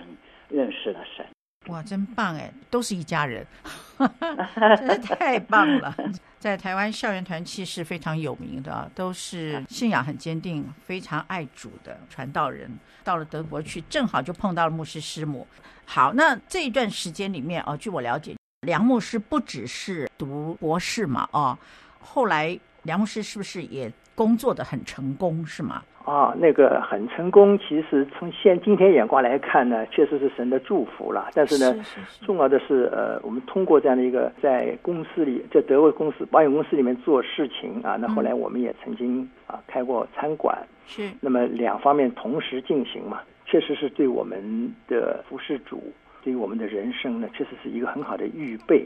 [0.50, 1.26] 认识了神。
[1.68, 3.46] 哇，真棒哎，都是一家人，
[4.78, 5.96] 真的太棒了。
[6.40, 12.70] 在台湾校园团契是非常有名的，都是信仰很坚定、非常爱主的传道人。
[13.04, 15.48] 到了德国去，正好就碰到了牧师师母。
[15.86, 21.58] 好，那这一段时间里面哦，据我了解，梁牧师不只是读博士嘛，哦，
[22.00, 25.84] 后来梁牧师是不是也工作的很成功，是吗？
[26.06, 27.58] 啊，那个很成功。
[27.58, 31.30] 其实从现今天眼光来看呢，确实是神的祝福了。
[31.34, 41.10] 但是呢，是是是重要的是，呃，我们通过这样的一个在公司里，在德国公司保险公司里面做事情啊，那后来我们也曾经啊开过餐馆，是。
[41.20, 45.92] 那么两方面同时进行嘛，确实是对我们的服饰主，
[46.24, 48.86] 对于我们的人生呢，确实是一个很好的预备。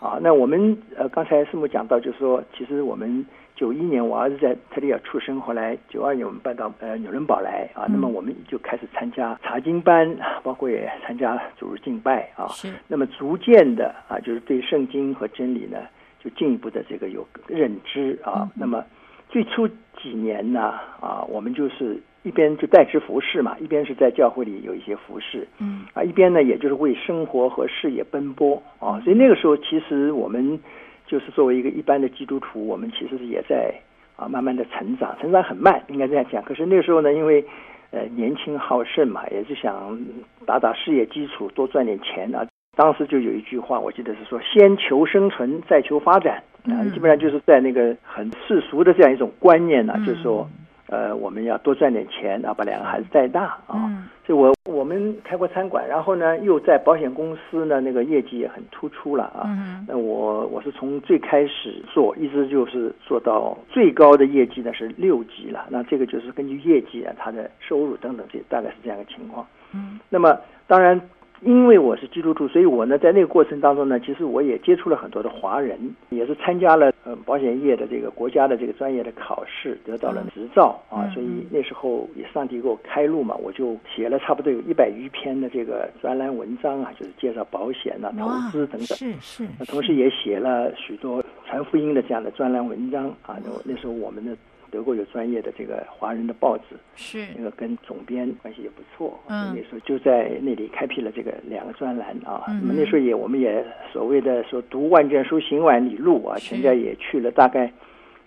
[0.00, 3.24] 啊，那我们呃刚才师母讲到，就是说，其实我们。
[3.64, 12.46] 九一年我儿子在特利尔出生，后来九二年我们搬到呃纽伦堡来啊，那么我们就开始参加查经班，包括也参加主日敬拜啊。
[12.48, 12.70] 是。
[12.88, 15.78] 那么逐渐的啊，就是对圣经和真理呢，
[16.22, 18.42] 就进一步的这个有认知啊。
[18.42, 18.84] 嗯、那么
[19.30, 29.00] 最初几年呢啊，我们就是一边就代职服侍嘛，一边是在教会里有一些服侍，嗯啊，一边呢也就是为生活和事业奔波啊。
[29.00, 30.60] 所以那个时候其实我们。
[31.06, 33.74] 就是作为一个一般的基督徒，我们其实是也在
[34.16, 36.42] 啊慢慢的成长，成长很慢，应该这样讲。
[36.42, 37.44] 可是那时候呢，因为
[37.90, 39.98] 呃年轻好胜嘛，也是想
[40.46, 42.46] 打打事业基础，多赚点钱啊。
[42.76, 46.42] 当时就有一句话，我记得是说：先求生存，再求发展。
[46.64, 50.48] 啊，基本上就是在那个很世俗的这样一种观念呢，啊，就是说。
[50.88, 53.74] 呃，我们要多赚点钱啊，把两个孩子带大啊。
[53.74, 54.08] 嗯。
[54.26, 59.44] 所以我我们开过餐馆，然后呢，又在保险公司呢，那个业绩也很突出了啊。
[59.46, 59.84] 嗯。
[59.88, 65.66] 那我我是从最开始做，一直就是做到最高的业绩呢是六级了。
[65.68, 69.46] 那这个就是根据业绩啊，他的收入等等，这大概是这样的情况。
[69.72, 69.98] 嗯。
[70.08, 71.00] 那么当然。
[71.44, 75.78] 因为我是基督徒，所以我呢在那个过程当中呢，其实我也接触了很多的华人，
[76.08, 81.06] 也是参加了呃保险业的这个国家的这个专业的考试，得到了执照啊。
[81.12, 88.96] 所以那时候也上帝给我开路嘛，我就写了差不多有一百余篇的这个专栏文章啊，就是介绍保险啊、投资等等。
[88.96, 89.46] 是是。
[89.58, 93.36] 那同时也写了许多传福音的这样的专栏文章啊。
[93.44, 94.34] 那那时候我们的。
[94.74, 99.16] 德国有专业的这个华人的报纸，是那个跟总编关系也不错。
[99.28, 102.42] 嗯，那时候就在那里开辟了这个两个专栏啊。
[102.48, 107.72] 嗯，那么那时候也我们也所谓的说读万卷书行万里路啊，全家也去了大概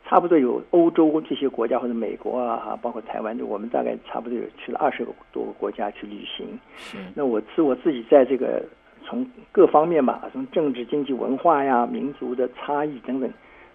[0.05, 6.47] 差不多有欧洲这些国家或者美国啊哈，包括台湾，就我们大概差不多有去了二十个多个国家去旅行。
[6.77, 8.63] 是，那我是我自己在这个
[9.03, 13.29] 从各方面吧，从政治、经济、文化呀、民族的差异等等，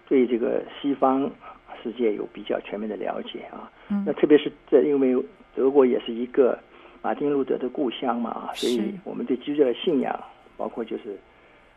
[0.09, 1.29] 对这个西方。
[1.81, 5.15] 世界有比较全面的了解啊，嗯、那特别是在因为
[5.55, 6.57] 德国也是一个
[7.01, 10.17] 马丁路德的故乡嘛，所以我们对基督教的信仰，
[10.57, 11.17] 包括就是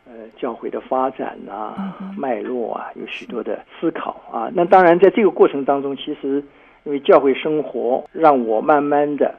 [0.05, 4.49] 呃教会的发展啊、脉络啊，有许多的思考啊。
[4.53, 6.43] 那当然在这个过程当中，其实
[6.85, 9.35] 因为教会生活让我慢慢的，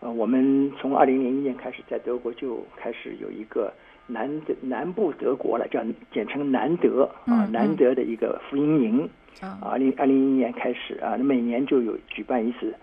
[0.00, 3.72] 呃，我们从二零零一年开始在德国就开始有一个
[4.06, 9.08] 南德南部德国了，叫简称南德啊，南德的一个福音营。
[9.40, 12.74] 啊，二零二零一一年开始啊，每年就有举办一次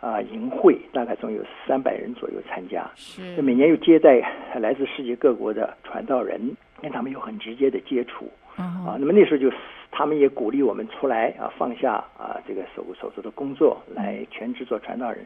[0.00, 2.90] 啊营会，大概总有三百人左右参加。
[2.96, 4.20] 是，每年又接待
[4.54, 8.30] 来自世界各国的传道人，跟他们有很直接的接触。
[8.56, 9.50] 啊，那么那时候就
[9.90, 15.24] 他们也鼓励我们出来啊，放下啊这个手手头的工作，来全职做传道人。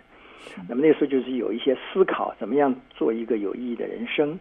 [0.69, 4.39] 那么那时候就是有一些思考，怎么样做一个有意义的人生，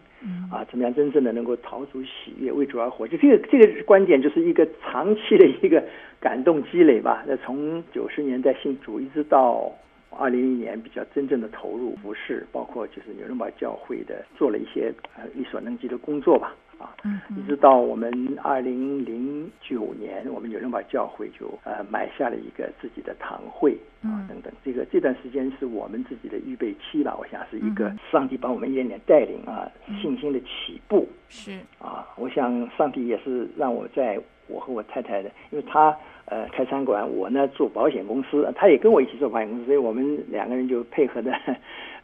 [0.51, 3.08] 啊，怎么样真正的能够陶足喜悦，为主而活。
[3.08, 5.84] 就这个这个观点，就是一个长期的一个
[6.19, 7.23] 感动积累吧。
[7.27, 9.71] 那从九十年代信主，一直到
[10.10, 16.55] 二零一年比较真正的投入服饰，包括就是纽伦堡教会的做了一些呃力所能及的工作吧。
[16.78, 18.12] 啊，嗯，一直到我们
[18.44, 29.71] 二零零九年，我们纽伦堡教会就呃买下了一个自己的堂会啊等等，这个这段时间是我们自己的预备期吧，我想是一个上帝帮我们一点点带领啊，
[30.02, 31.08] 信心的起步。
[31.30, 31.60] 是。
[31.80, 35.96] 啊，我想上帝也是让我在我和我太太的，因为他
[36.26, 41.34] 呃开餐馆，我呢做保险公司，他也跟我一起做保险公司，所以我们两个人就配合的。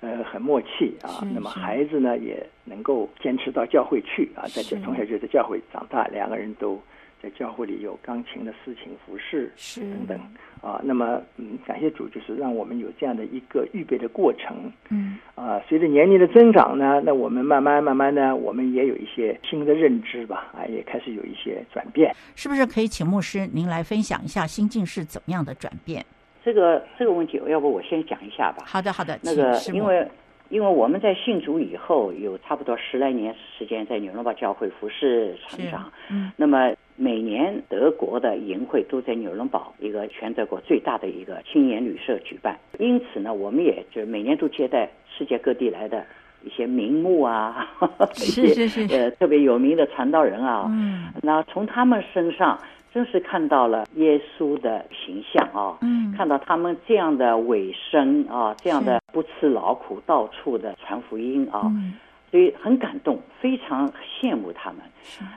[0.01, 1.21] 呃，很默契啊。
[1.31, 6.81] 那么孩子呢，也能够坚持到教会去啊，在从小就在教会长大，两个人都
[7.21, 10.19] 在教会里有钢琴的事情服饰是等等
[10.61, 10.81] 啊。
[10.83, 14.71] 那么嗯，感谢主，就是让我们有这样的一个预备的过程。
[14.89, 22.15] 嗯啊，随着年龄的增长呢，那我们慢慢慢慢呢，我们也有一些新的认知吧，啊，也开始有一些转变。
[22.35, 26.05] 是不是可以请牧师您来分享一下心境是怎么样的转变？
[26.43, 28.63] 这个这个问题，要不我先讲一下吧。
[28.65, 29.19] 好的，好的。
[29.21, 30.07] 那个，因为
[30.51, 35.91] 因为我们在信主以后，有差不多十来年时间在纽伦堡教会服侍成长。
[36.09, 36.31] 嗯。
[36.35, 46.05] 那么每年德国的营会都在纽伦堡一个全德国最大的一个青年旅社举办，因此呢，我们也就每年都接待世界各地来的
[46.43, 47.67] 一些名目啊，
[48.13, 50.65] 是是是， 呃特别有名的传道人啊。
[50.69, 51.07] 嗯。
[51.23, 52.59] 那从他们身上。
[52.93, 55.77] 真是看到了耶稣的形象啊！
[55.81, 61.93] 嗯，看到他们这样的尾声啊，这样的不吃劳苦，到处的传福音啊，嗯，
[62.29, 63.89] 所以很感动，非常
[64.19, 64.79] 羡慕他们。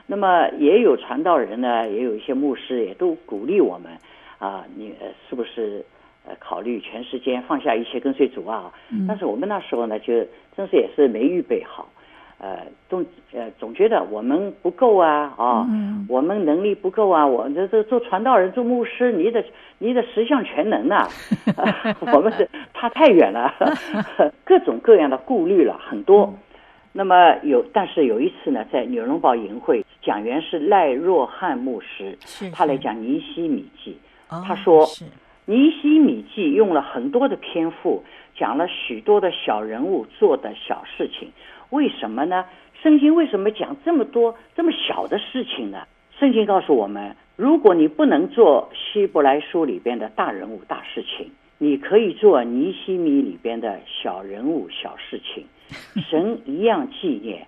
[0.05, 3.91] 那么也有传道人呢，也有一些牧师也都鼓励我们
[4.37, 4.93] 啊，你
[5.29, 5.85] 是不是
[6.27, 8.71] 呃考虑全时间放下一切跟随主啊？
[8.91, 10.13] 嗯，但是我们那时候呢，就
[10.57, 11.87] 真是也是没预备好。
[12.37, 12.59] 呃，
[12.89, 19.43] 总呃总觉得我们不够啊啊，嗯、我们能力不够啊，我这这做传道人做牧师，你的
[19.79, 21.07] 你的十项全能啊，
[21.55, 23.53] 呃、 我们是差太远了，
[24.43, 26.25] 各种各样的顾虑了很多。
[26.25, 26.37] 嗯、
[26.91, 33.97] 那么有，但是有一次呢，在纽伦堡营会，讲员是赖若汉牧师，是是他来讲尼西米记，
[34.29, 34.85] 哦、他说
[35.45, 38.03] 尼西米记用了很多的篇幅，
[38.35, 41.31] 讲了许多的小人物做的小事情。
[41.69, 42.45] 为什么呢？
[42.81, 45.87] 圣经为什么讲这么多这么小的事情呢？
[46.19, 55.45] 圣经告诉我们，如果你不能做希伯来书里边的大人物大事情，你可以做尼西米里边的小人物小事情，
[56.09, 57.47] 神一样纪念。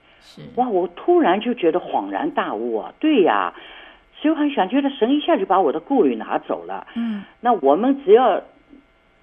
[0.55, 0.67] 哇！
[0.67, 2.93] 我突然就觉得恍然大悟啊！
[2.99, 3.53] 对呀，
[4.19, 6.87] 所以我很想觉得神一下就把我的顾虑拿走了。
[6.95, 8.41] 嗯，那我们只要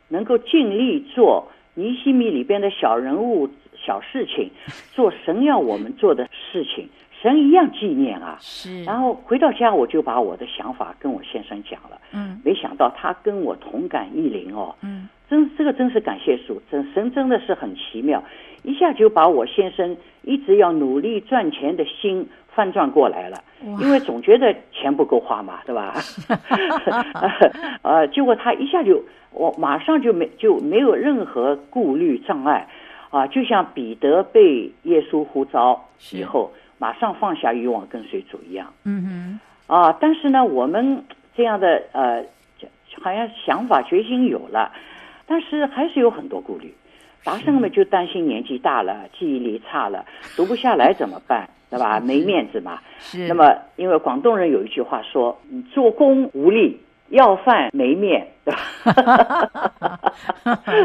[0.09, 3.51] 能够尽力做尼西米里边的小人物。
[3.85, 4.51] 小事情，
[4.93, 6.89] 做神要我们做的事情，
[7.21, 8.39] 神一样纪念啊。
[8.41, 8.83] 是。
[8.85, 12.01] 然后回到家，我就把我的想法跟我先生讲了。
[12.13, 12.41] 嗯。
[12.45, 14.75] 没想到他跟我同感异灵哦。
[14.83, 15.09] 嗯。
[15.29, 18.23] 真这个真是感谢主，真神真的是很奇妙，
[18.63, 23.43] 一下就把我先生一直要努力赚钱的心翻转过来了。
[23.81, 25.95] 因为总觉得钱不够花嘛，对吧？
[27.83, 32.69] 呃，结果他一下就，我马上就没就没有任何顾虑障碍。
[33.15, 38.73] 啊，就像彼得被耶稣呼召以后，马上放下欲望跟随主一样。
[38.83, 39.41] 嗯哼。
[39.73, 41.05] 啊，但是呢，我们
[41.37, 42.25] 这样的呃，
[43.01, 44.73] 好像想法决心有了，
[45.27, 46.75] 但是还是有很多顾虑。
[47.23, 50.05] 达胜们就担心年纪大了，记忆力差了，
[50.37, 51.49] 读不下来怎么办？
[51.71, 52.01] 对吧？
[52.01, 52.81] 没面子嘛。
[52.99, 53.29] 是。
[53.29, 60.01] 那么，因为广东人有一句话说：“你做工无力。”要饭没面，对吧？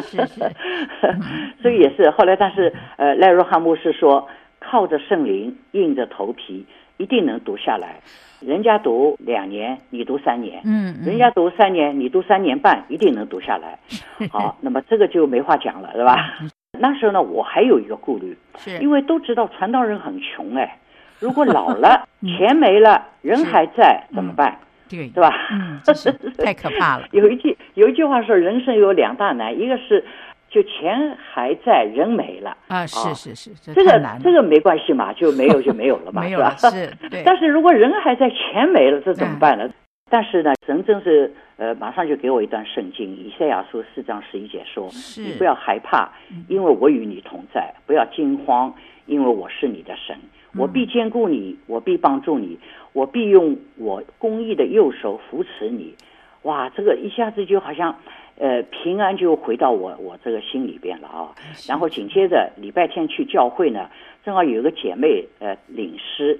[0.02, 0.52] 是 是，
[1.62, 4.28] 所以也是后来，但是呃，赖若汉牧师说，
[4.60, 6.66] 靠着圣灵，硬着头皮，
[6.98, 8.00] 一定能读下来。
[8.40, 13.78] 人家读两年，你读三年，嗯，人家读三年，你读三年半，一定能读下来。
[14.32, 16.38] 好，那么这个就没话讲了，对吧？
[16.80, 20.78] 那时候呢，我还有一个顾虑，是因为都知道传道人很穷哎，
[21.20, 24.58] 如果老了，钱没了，人还在，怎么办？
[24.90, 25.32] 对，对吧？
[25.52, 26.12] 嗯，是
[26.44, 27.08] 太可怕了。
[27.12, 30.04] 有一句有一句话说，人生有两大难，一个是
[30.50, 36.70] 就钱还在，人没了啊，是是是，这，这个这个没关系嘛，就没有 就没有了嘛，没有是吧？
[36.72, 37.24] 是， 对。
[37.24, 39.66] 但是如果人还在，钱没了，这怎么办呢？
[39.66, 39.74] 嗯、
[40.10, 44.90] 但是呢，神真是呃，马上就给我一段圣经，以赛亚书四章十一节说
[45.22, 46.10] ：“你不要害怕，
[46.48, 48.74] 因为我与你同在；不要惊慌，
[49.10, 50.16] 因为我是你的神。”
[50.58, 52.58] 我必兼顾你，我必帮助你，
[52.92, 55.94] 我必用我公义的右手扶持你。
[56.42, 57.96] 哇，这个一下子就好像，
[58.40, 61.30] 呃，平安就回到我我这个心里边了啊。
[61.68, 63.92] 然后紧接着礼拜天去教会呢，
[64.26, 66.40] 正好有一个姐妹呃领诗，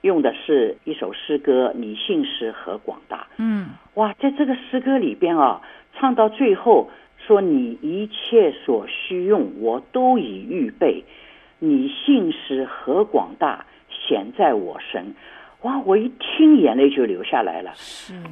[0.00, 3.26] 用的是一首诗歌，你信实和广大。
[3.36, 5.60] 嗯，哇，在这个诗歌里边啊，
[5.98, 11.04] 唱到最后说你一切所需用，我都已预备。
[11.60, 15.14] 你信实何广大，显在我身，
[15.60, 15.78] 哇！
[15.84, 17.70] 我一听，眼泪就流下来了，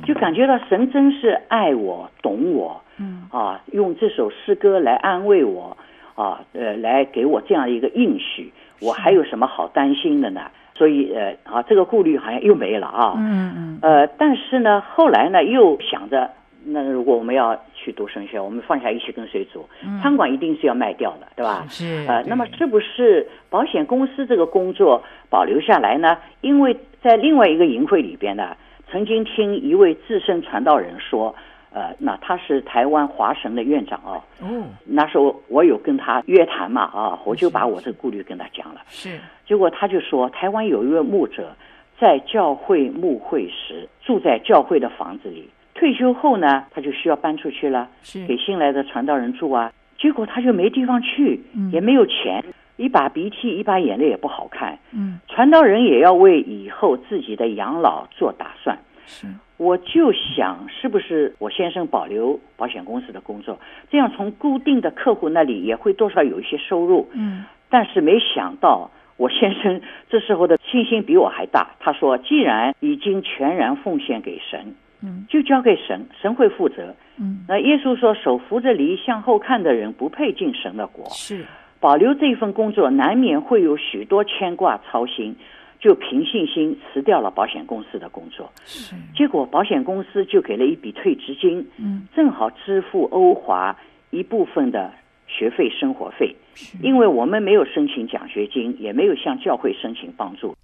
[0.05, 3.29] 就感觉到神真是爱我、懂我，嗯。
[3.31, 5.77] 啊，用这首诗歌来安慰我，
[6.15, 8.51] 啊，呃，来给我这样一个应许，
[8.81, 10.51] 我还有什么好担心的呢？
[10.75, 16.31] 所以，呃，啊，这个顾虑好像又没了啊，嗯嗯，呃，但是呢，后来呢，又想着。
[16.65, 19.67] 那如果我们要去读神学，我们放下一切跟随主，
[20.03, 21.65] 餐馆一定是要卖掉的，对吧？
[21.69, 22.05] 是。
[22.09, 26.19] 呃，那么是不是保险公司这个工作保留下来呢？
[26.41, 28.57] 因为在另外一个营会里边呢，
[28.91, 31.35] 曾经听一位资深传道人说，
[31.73, 34.23] 呃，那他是台湾华神的院长哦。
[34.41, 34.65] 哦。
[34.85, 38.83] 那时候我有跟他约谈嘛，啊，我就把我这个顾虑跟他讲了。
[38.89, 39.19] 是。
[39.47, 41.55] 结果他就说，台湾有一位牧者
[41.99, 45.49] 在教会牧会时住在教会的房子里，
[45.79, 49.73] 退休后呢，他就需要搬出去了，是给新来的传道人住啊。
[49.97, 52.45] 结果他就没地方去，嗯，也没有钱。
[52.77, 54.77] 一把鼻涕一把眼泪也不好看。
[54.93, 58.77] 嗯，传道人也要为以后自己的养老做打算。
[59.07, 59.27] 是，
[59.57, 63.59] 我就想，是不是我先生保留保险公司的工作，
[63.89, 67.09] 这样从固定的客户那里也会多少有一些收入。
[67.13, 71.71] 嗯，但是没想到我先生这时候的信心比我还大。
[71.81, 81.45] 他说：“既然已经全然奉献给神，嗯，就交给神，神会负责。”嗯，那耶稣说：“手扶着犁向后看的人，不配进神的国。”是。
[81.81, 85.37] 保留这份工作，难免会有许多牵挂操心，
[85.79, 88.51] 就凭信心辞掉了保险公司的工作。
[88.65, 93.77] 是，结果保险公司就给了一笔退职金，嗯，正好支付欧华
[94.11, 94.93] 一部分的
[95.29, 96.35] 学费、生活费。
[96.83, 100.57] 因为我们没有申请奖学金，也没有向教会申请帮助。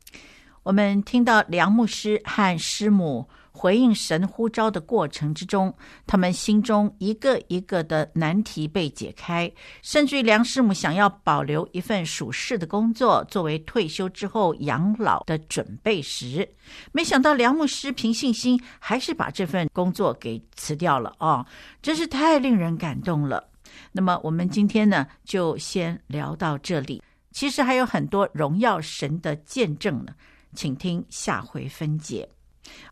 [0.64, 3.24] 我们听到梁牧师和师母。
[3.56, 5.72] 回应神呼召的过程之中，
[6.08, 9.50] 他们心中一个一个的难题被解开，
[9.80, 16.46] 甚至于梁师母想要保留一份属世的工作，作为退休之后养老的准备时，
[16.90, 21.46] 没想到梁牧师凭信心还是把这份工作给辞掉了哦，
[21.80, 23.48] 真是太令人感动了。
[23.92, 27.00] 那么我们今天呢，就先聊到这里。
[27.30, 30.12] 其实还有很多荣耀神的见证呢，
[30.54, 32.28] 请听下回分解。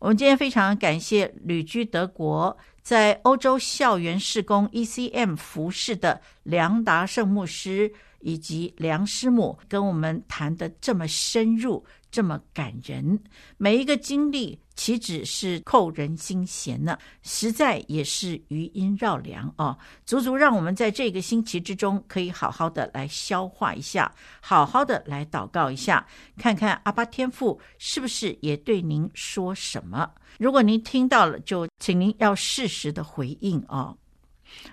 [0.01, 11.85] 我们今天非常感谢旅居德国，在欧洲校园施工 ECM 服饰的梁达胜牧师以及梁师母，跟我们谈得这么深入。
[12.13, 13.19] 这么感人，
[13.57, 16.97] 每一个经历岂止是扣人心弦呢？
[17.23, 26.07] 实在也是余音绕梁哦，足足让我们在这个星期之中可以好好的来消化一下，好好的来祷告一下，
[26.37, 30.11] 看看阿巴天父是不是也对您说什么。
[30.39, 33.97] 如果您听到了，就请您要适时的回应哦。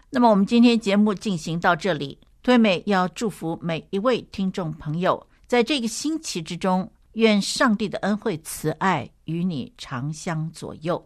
[0.10, 6.92] 那么我们今天节目进行到这里，推美要祝福每一位听众朋友，在这个星期之中。
[7.20, 11.06] 愿上帝的恩惠慈爱与你常相左右。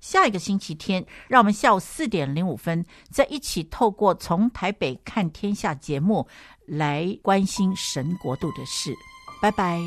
[0.00, 6.28] 下一个星期天，让我们下午四点零五分再一起透过《从台北看天下》节目
[6.66, 8.94] 来关心神国度的事。
[9.42, 9.80] 拜拜。